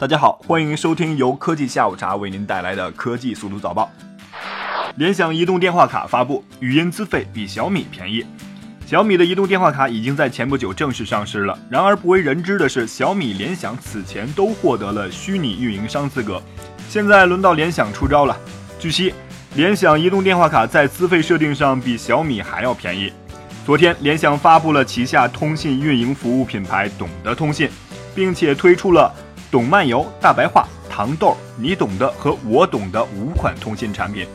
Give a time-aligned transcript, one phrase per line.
[0.00, 3.90] 大家好，欢迎收听由科技下午茶为您带来的科技速度早报。
[4.96, 8.24] 联想移动电话卡发布，语音资费比小米便宜。
[8.86, 11.58] 小米的移动电话卡已经在前不久正式上市了。
[11.68, 16.42] 然而不为人知的是，小米、联想此前都获得了虚拟运营商资格，
[16.88, 18.34] 现在轮到联想出招了。
[18.78, 19.12] 据悉，
[19.54, 23.12] 联想移动电话卡在资费设定上比小米还要便宜。
[23.66, 27.68] 昨天，联想发布了旗下通信运营服务品牌懂得通信，
[28.14, 29.14] 并且推出了
[29.50, 34.26] 懂漫游、大白话、糖豆、你懂的和我懂的五款通信产品。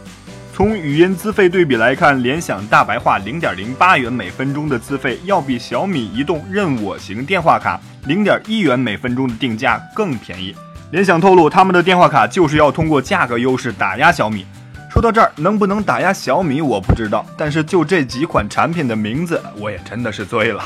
[0.53, 10.55] 从语音资费对比来看，联想大白话零点零八元每分钟的资费要比小米移动任我行电话卡零点一元每分钟的定价更便宜。
[10.91, 14.45] 联想透露，他们的电话卡就是要通过价格优势打压小米。
[14.89, 20.63] 说到这儿，能不能打压小米我不知道，但是就这几款产品的名字，我也真的是醉了。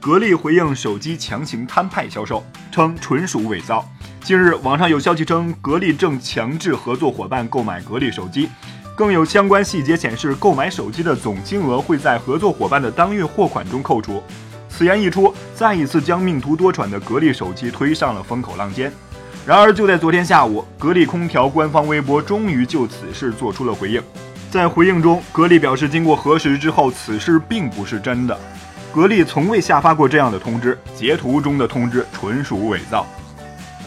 [0.00, 3.86] 格力回应手机强行摊派销售，称纯属伪造。
[4.22, 8.48] 近日，网上有消息称，格力正强制合作伙伴购买格力手机，
[8.96, 14.22] 更有相关细节显示，购买手机的总金额会在合作伙伴的当月货款中扣除。
[14.70, 18.90] 此言一出，再一次将命途多舛的格力手机推上了风口浪尖。
[19.44, 24.02] 然而，就在昨天下午，格力空调官方微博终于就此事做出了回应。
[24.50, 28.38] 在回应中，格力表示，经过核实之后，此事并不是真的。
[28.92, 33.06] 格力从未下发过这样的通知，截图中的通知纯属伪造。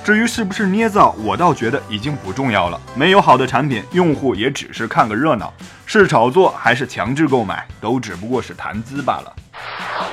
[0.01, 2.79] 至于是不是捏造，我倒觉得已经不重要了。
[2.95, 5.53] 没有好的产品，用户也只是看个热闹，
[5.85, 9.33] 是炒作还是强制购买，都只不过是谈资罢了。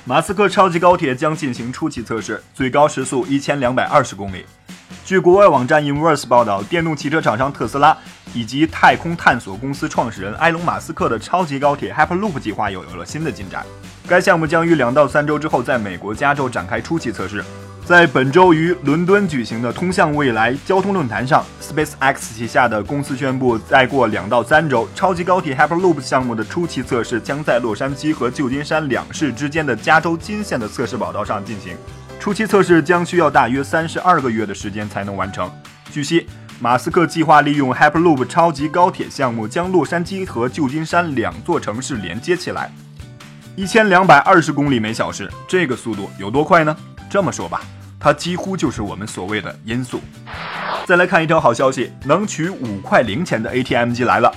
[0.04, 4.44] 马斯克超级高铁将进行初期测试，最高时速一千两百二十公里。
[5.10, 7.98] 据国外网站 Inverse 报道，电动汽车厂商特斯拉
[8.32, 13.66] 以及太空探索公司创始人埃隆·马斯克的超级高铁 Hyperloop 计划又有了新的进展。
[14.06, 17.44] 该项目将于两到三周之后在美国加州展开初期测试。
[17.84, 31.76] 在本周于伦敦举行的通向未来交通论坛上，SpaceX 旗下的公司宣布，再过两到三周，超级高铁 Hyperloop 项目的初期测试将在洛杉矶和旧金山两市之间的加州金线的测试跑道上进行。
[32.20, 35.50] 初期测试将需要大约三十二个月的时间才能完成。
[35.90, 36.26] 据悉，
[36.60, 42.70] 马斯克计划利用 Hyperloop 超级高铁项目将洛杉矶和旧金山两座城市连接起来。
[43.56, 46.76] 一千两百二十公里每小时，这个速度有多快呢？
[47.08, 47.62] 这么说吧。
[47.98, 49.98] 它几乎就是我们所谓的音速。
[50.84, 54.30] 再来看一条好消息，能取五块零钱的 ATM 机来了。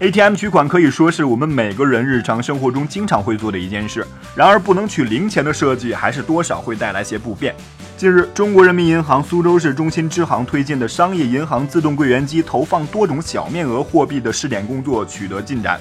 [0.00, 4.06] ATM 取款可以说是我们每个人日常生活中经常会做的一件事。
[4.36, 7.52] 然而，不能取零钱的设计还是多少会带来些不便。
[7.96, 15.80] 近日，中国人民银行苏州市中心支行推进的商业银行自动柜员机投放多种小面额货币的试点工作取得进展。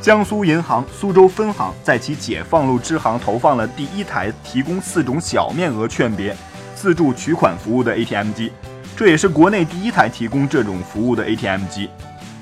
[0.00, 6.36] 江苏银行苏州分行在其解放路支行投放了第一台提供四种小面额券别。
[6.74, 8.50] 自助取款服务的 ATM 机，
[8.96, 11.88] 这也是国内第一台提供这种服务的 ATM 机。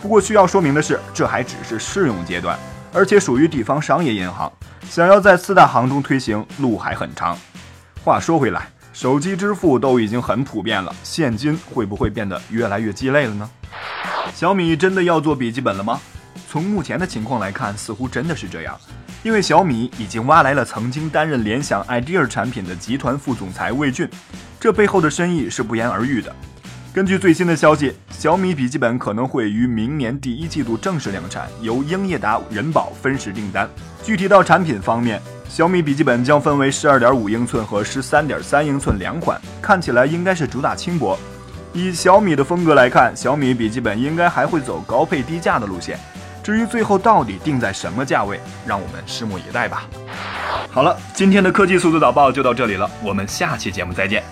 [0.00, 2.58] 不过需要说明的是，这还只是试用阶段，
[2.92, 4.50] 而且属于地方商业银行，
[4.88, 7.36] 想要在四大行中推行，路还很长。
[8.02, 13.50] 话说回来，手机支付都已经很普遍了，现金会不会变得越来越鸡肋了呢？
[14.34, 16.00] 小米真的要做笔记本了吗？
[16.48, 18.80] 从目前的情况来看，似乎真的是这样。
[19.22, 24.08] 因为小米已经挖来了曾经担任联想 idea 产品的集团副总裁魏俊，
[24.58, 26.34] 这背后的深意是不言而喻的。
[26.92, 33.70] 根据最新的消息，小米笔记本可能会于明年第一季度正式量产，由英业达、人保分时订单。
[34.02, 41.16] 具体到产品方面，小米笔记本将分为十二点五英寸和十三点三英寸两款，看起来应该是主打轻薄。
[41.72, 45.96] 以小米的风格来看，小米笔记本应该还会走高配低价的路线。
[46.42, 49.84] 至于最后到底定在什么价位，让我们拭目以待吧。
[50.72, 54.24] 好了，今天的科技速度导报就到这里了，我们下期节目再见。